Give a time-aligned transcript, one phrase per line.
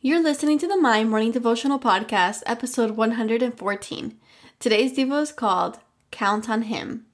[0.00, 4.16] You're listening to the My Morning Devotional Podcast, episode 114.
[4.60, 5.80] Today's Devo is called
[6.12, 7.06] Count on Him.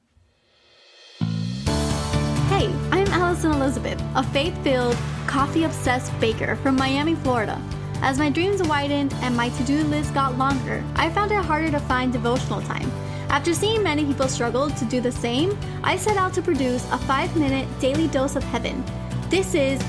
[2.50, 7.58] Hey, I'm Alison Elizabeth, a faith filled, coffee obsessed baker from Miami, Florida.
[8.02, 11.70] As my dreams widened and my to do list got longer, I found it harder
[11.70, 12.92] to find devotional time.
[13.30, 16.98] After seeing many people struggle to do the same, I set out to produce a
[16.98, 18.84] five minute daily dose of heaven.
[19.30, 19.82] This is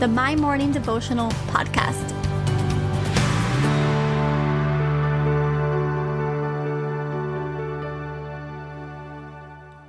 [0.00, 2.27] the My Morning Devotional Podcast.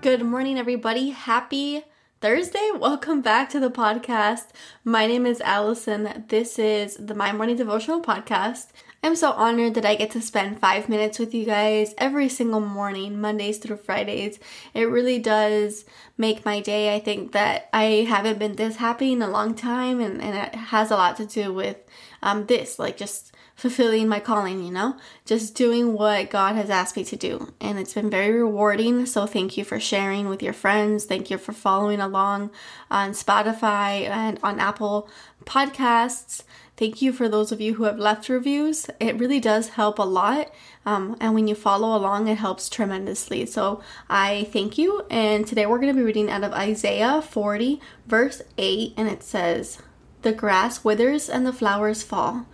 [0.01, 1.09] Good morning, everybody.
[1.09, 1.83] Happy
[2.21, 2.71] Thursday.
[2.73, 4.45] Welcome back to the podcast.
[4.85, 6.23] My name is Alison.
[6.29, 8.67] This is the My Morning Devotional Podcast.
[9.03, 12.61] I'm so honored that I get to spend five minutes with you guys every single
[12.61, 14.39] morning, Mondays through Fridays.
[14.73, 15.83] It really does
[16.17, 16.95] make my day.
[16.95, 20.55] I think that I haven't been this happy in a long time, and, and it
[20.55, 21.75] has a lot to do with
[22.21, 26.95] um, this, like just fulfilling my calling, you know, just doing what God has asked
[26.95, 27.53] me to do.
[27.59, 29.05] And it's been very rewarding.
[29.05, 31.03] So thank you for sharing with your friends.
[31.03, 32.51] Thank you for following along
[32.89, 35.09] on Spotify and on Apple
[35.43, 36.43] Podcasts.
[36.77, 38.89] Thank you for those of you who have left reviews.
[39.01, 40.53] It really does help a lot.
[40.85, 43.45] Um, and when you follow along, it helps tremendously.
[43.45, 45.05] So I thank you.
[45.09, 48.93] And today we're going to be reading out of Isaiah 40, verse 8.
[48.95, 49.79] And it says,
[50.21, 52.45] The grass withers and the flowers fall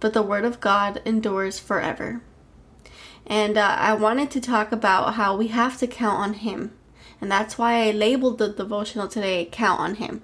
[0.00, 2.20] but the Word of God endures forever.
[3.26, 6.72] And uh, I wanted to talk about how we have to count on Him.
[7.20, 10.22] And that's why I labeled the devotional today Count on Him.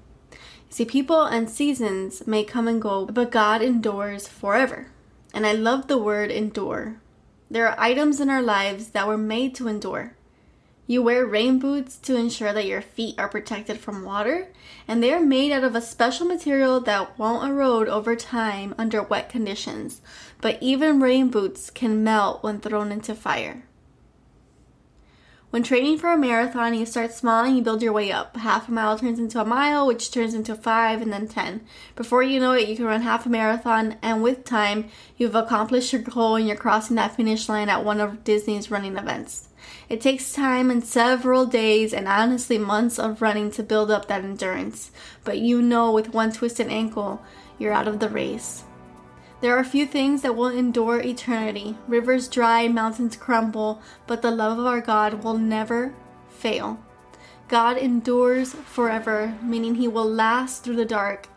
[0.69, 4.89] See, people and seasons may come and go, but God endures forever.
[5.35, 7.01] And I love the word endure.
[7.51, 10.15] There are items in our lives that were made to endure.
[10.87, 14.49] You wear rain boots to ensure that your feet are protected from water,
[14.89, 19.03] and they are made out of a special material that won't erode over time under
[19.03, 20.01] wet conditions.
[20.41, 23.63] But even rain boots can melt when thrown into fire.
[25.53, 28.39] When training for a marathon, you start small and you build your way up.
[28.39, 31.61] Half a mile turns into a mile, which turns into five and then 10.
[31.95, 34.87] Before you know it, you can run half a marathon, and with time,
[35.19, 38.97] you've accomplished your goal and you're crossing that finish line at one of Disney's running
[38.97, 39.51] events.
[39.91, 44.25] It takes time and several days and honestly months of running to build up that
[44.25, 44.91] endurance,
[45.23, 47.21] but you know with one twisted ankle,
[47.59, 48.65] you're out of the race.
[49.43, 51.77] There are few things that will endure eternity.
[51.87, 55.95] Rivers dry, mountains crumble, but the love of our God will never
[56.31, 56.79] fail.
[57.49, 61.29] God endures forever, meaning he will last through the dark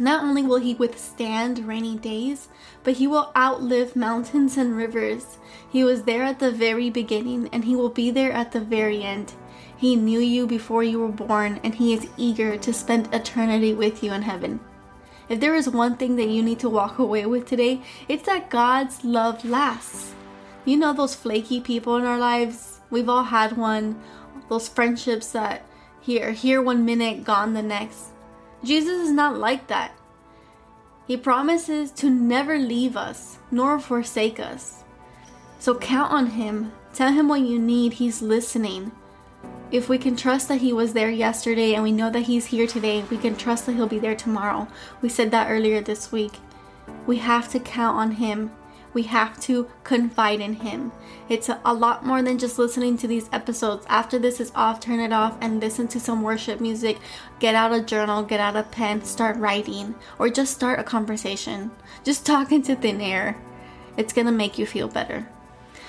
[0.00, 2.48] not only will he withstand rainy days,
[2.82, 5.38] but he will outlive mountains and rivers.
[5.70, 9.02] He was there at the very beginning, and he will be there at the very
[9.02, 9.34] end.
[9.76, 14.02] He knew you before you were born, and he is eager to spend eternity with
[14.02, 14.60] you in heaven.
[15.30, 18.50] If there is one thing that you need to walk away with today, it's that
[18.50, 20.12] God's love lasts.
[20.64, 22.80] You know those flaky people in our lives?
[22.90, 24.02] We've all had one.
[24.48, 25.62] Those friendships that
[26.00, 28.08] here, here one minute, gone the next.
[28.64, 29.92] Jesus is not like that.
[31.06, 34.82] He promises to never leave us nor forsake us.
[35.60, 36.72] So count on Him.
[36.92, 37.94] Tell Him what you need.
[37.94, 38.90] He's listening.
[39.70, 42.66] If we can trust that He was there yesterday and we know that He's here
[42.66, 44.68] today, we can trust that He'll be there tomorrow.
[45.00, 46.32] We said that earlier this week.
[47.06, 48.50] We have to count on Him
[48.92, 50.92] we have to confide in Him.
[51.28, 53.86] It's a, lot more than just listening to these episodes.
[53.88, 56.98] After this is off, turn it off and listen to some worship music.
[57.38, 61.70] Get out a journal, get out a pen, start writing, or just start a conversation.
[62.04, 63.36] Just talk into thin air.
[63.96, 65.28] It's gonna make you feel better.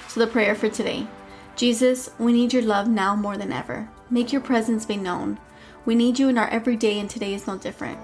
[0.08, 1.08] So, the prayer for today
[1.56, 3.90] Jesus, we need your love now more than ever.
[4.10, 5.40] Make your presence be known.
[5.86, 8.00] We need you in our everyday, and today is no different.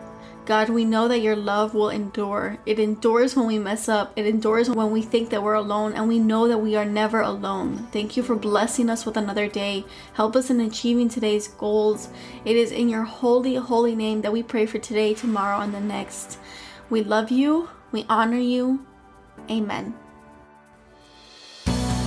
[0.46, 2.58] God, we know that your love will endure.
[2.66, 4.14] It endures when we mess up.
[4.16, 7.20] It endures when we think that we're alone, and we know that we are never
[7.20, 7.88] alone.
[7.92, 9.86] Thank you for blessing us with another day.
[10.14, 12.08] Help us in achieving today's goals.
[12.46, 15.82] It is in your holy, holy name that we pray for today, tomorrow, and the
[15.82, 16.40] next.
[16.90, 17.70] We love you.
[17.92, 18.86] We honor you.
[19.52, 19.94] Amen.